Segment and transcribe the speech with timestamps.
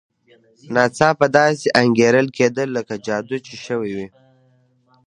[0.73, 4.07] ناڅاپه داسې انګېرل کېده لکه جادو چې شوی وي.